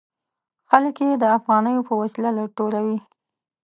خلک 0.69 0.95
یې 1.05 1.11
د 1.21 1.23
افغانیو 1.37 1.85
په 1.87 1.93
وسیله 2.01 2.43
ټولوي. 2.57 2.97